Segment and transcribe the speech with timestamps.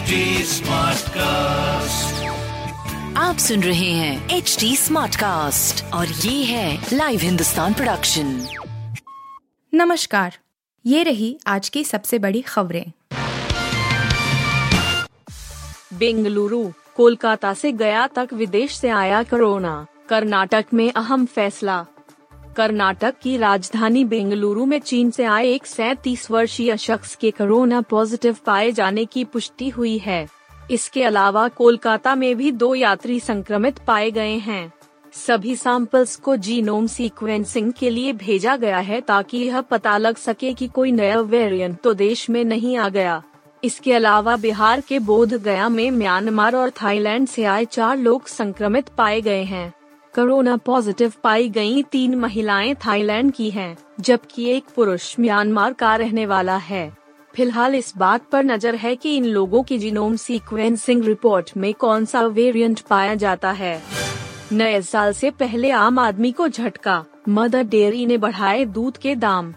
[0.00, 0.18] HD
[0.48, 2.12] Smartcast.
[3.16, 8.46] आप सुन रहे हैं एच डी स्मार्ट कास्ट और ये है लाइव हिंदुस्तान प्रोडक्शन
[9.74, 10.38] नमस्कार
[10.86, 12.92] ये रही आज की सबसे बड़ी खबरें।
[15.94, 21.86] बेंगलुरु कोलकाता से गया तक विदेश से आया कोरोना कर्नाटक में अहम फैसला।
[22.56, 28.36] कर्नाटक की राजधानी बेंगलुरु में चीन से आए एक सैतीस वर्षीय शख्स के कोरोना पॉजिटिव
[28.46, 30.26] पाए जाने की पुष्टि हुई है।
[30.70, 34.72] इसके अलावा कोलकाता में भी दो यात्री संक्रमित पाए गए हैं।
[35.12, 40.52] सभी सैंपल्स को जीनोम सीक्वेंसिंग के लिए भेजा गया है ताकि यह पता लग सके
[40.54, 43.22] कि कोई नया वेरिएंट तो देश में नहीं आ गया।
[43.62, 48.88] इसके अलावा बिहार के बोध गया में म्यांमार और थाईलैंड से आए चार लोग संक्रमित
[48.88, 49.72] पाए गए हैं।
[50.14, 56.24] कोरोना पॉजिटिव पाई गई तीन महिलाएँ थाईलैंड की हैं, जबकि एक पुरुष म्यांमार का रहने
[56.26, 56.92] वाला है।
[57.34, 62.04] फ़िलहाल इस बात पर नज़र है कि इन लोगों की जीनोम सीक्वेंसिंग रिपोर्ट में कौन
[62.04, 63.80] सा वेरिएंट पाया जाता है।
[64.52, 69.54] नए साल से पहले आम आदमी को झटका मदर डेयरी ने बढ़ाए दूध के दाम।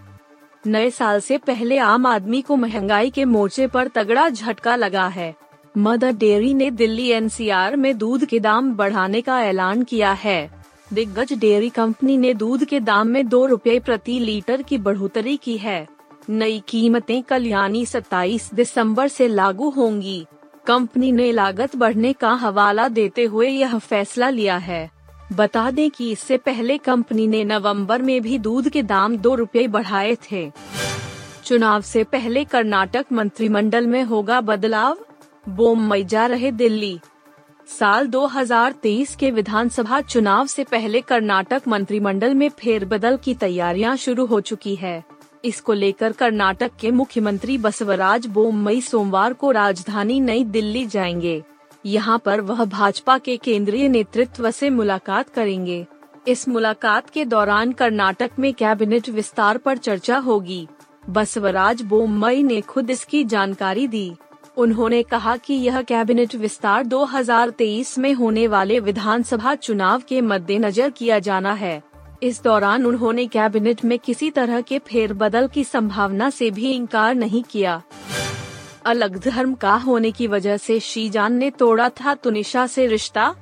[0.67, 5.33] नए साल से पहले आम आदमी को महँगाई के मोर्चे पर तगड़ा झटका लगा है।
[5.77, 11.33] मदर डेयरी ने दिल्ली एनसीआर में दूध के दाम बढ़ाने का ऐलान किया है। दिग्गज
[11.33, 15.87] डेयरी कंपनी ने दूध के दाम में दो रूपए प्रति लीटर की बढ़ोतरी की है।
[16.29, 20.25] नई कीमतें कल यानी 27 दिसंबर से लागू होंगी।
[20.65, 24.91] कंपनी ने लागत बढ़ने का हवाला देते हुए यह फैसला लिया है।
[25.33, 29.67] बता दें कि इससे पहले कंपनी ने नवंबर में भी दूध के दाम दो रूपए
[29.67, 30.51] बढ़ाए थे।
[31.45, 34.97] चुनाव से पहले कर्नाटक मंत्रिमंडल में होगा बदलाव?
[35.49, 36.99] बोम मई जा रहे दिल्ली।
[37.79, 44.41] साल 2023 के विधानसभा चुनाव से पहले कर्नाटक मंत्रिमंडल में फेरबदल की तैयारियाँ शुरू हो
[44.41, 45.03] चुकी है।
[45.45, 51.43] इसको लेकर कर्नाटक के मुख्यमंत्री बसवराज बोममई सोमवार को राजधानी नई दिल्ली जाएँगे।
[51.85, 55.85] यहाँ पर वह भाजपा के केंद्रीय नेतृत्व से मुलाकात करेंगे।
[56.27, 60.67] इस मुलाकात के दौरान कर्नाटक में कैबिनेट विस्तार पर चर्चा होगी।
[61.09, 64.13] बसवराज बोममई ने खुद इसकी जानकारी दी।
[64.57, 71.19] उन्होंने कहा कि यह कैबिनेट विस्तार 2023 में होने वाले विधानसभा चुनाव के मद्देनजर किया
[71.19, 71.83] जाना है।
[72.23, 77.43] इस दौरान उन्होंने कैबिनेट में किसी तरह के फेरबदल की संभावना से भी इनकार नहीं
[77.43, 77.81] किया।
[78.85, 83.35] अलग धर्म का होने की वजह से शीजान ने तोड़ा था तुनिशा से रिश्ता।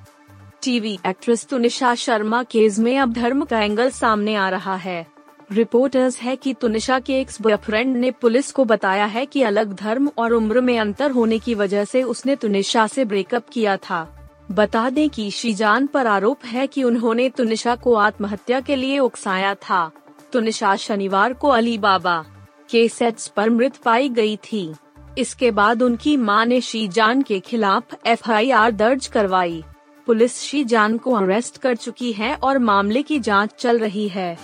[0.63, 5.07] TV actress Tunisha Sharma case में अब धर्म का एंगल सामने आ रहा है।
[5.53, 10.11] रिपोर्टर्स है कि तुनिशा के एक्स बॉयफ्रेंड ने पुलिस को बताया है कि अलग धर्म
[10.17, 14.89] और उम्र में अंतर होने की वजह से उसने तुनिशा से ब्रेकअप किया था। बता
[14.89, 19.91] दें कि शीजान पर आरोप है कि उन्होंने तुनिशा को आत्महत्या के लिए उकसाया था।
[20.33, 22.25] तुनिशा शनिवार को अली बाबा
[22.69, 24.73] के सेट्स पर मृत पाई गई थी।
[25.17, 29.63] इसके बाद उनकी माँ ने शीजान के खिलाफ एफआईआर दर्ज करवाई।
[30.07, 34.37] पुलिस शीजान को अरेस्ट कर चुकी है और मामले की जाँच चल रही है।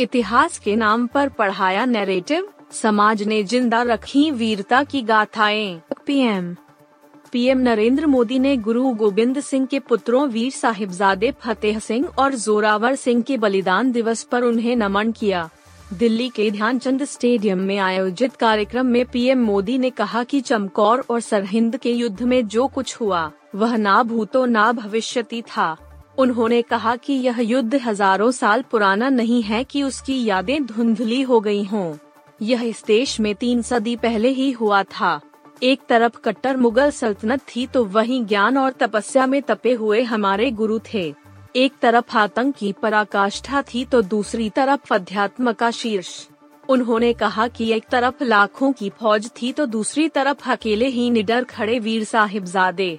[0.00, 6.54] इतिहास के नाम पर पढ़ाया नैरेटिव समाज ने ज़िंदा रखी वीरता की गाथाएँ। पीएम
[7.32, 12.94] पीएम नरेंद्र मोदी ने गुरु गोविंद सिंह के पुत्रों वीर साहिबजादे फतेह सिंह और जोरावर
[12.94, 15.48] सिंह के बलिदान दिवस पर उन्हें नमन किया।
[15.92, 21.20] दिल्ली के ध्यानचंद स्टेडियम में आयोजित कार्यक्रम में पीएम मोदी ने कहा कि चमकौर और
[21.20, 25.76] सरहिंद के युद्ध में जो कुछ हुआ, वह ना भूतो ना भविष्यति था।
[26.20, 31.40] उन्होंने कहा कि यह युद्ध हज़ारों साल पुराना नहीं है कि उसकी यादें धुंधली हो
[31.40, 31.94] गई हों।
[32.40, 35.20] यह इस देश में तीन सदी पहले ही हुआ था।
[35.62, 40.50] एक तरफ़ कट्टर मुगल सल्तनत थी तो वहीं ज्ञान और तपस्या में तपे हुए हमारे
[40.50, 41.12] गुरु थे।
[41.56, 46.14] एक तरफ़ आतंक पराकाष्ठा थी तो दूसरी तरफ़ अध्यात्म का शीर्ष।
[46.64, 51.44] उन्होंने कहा कि एक तरफ़ लाखों की फौज थी तो दूसरी तरफ़ अकेले ही निडर
[51.46, 52.98] खड़े वीर साहिबजादे।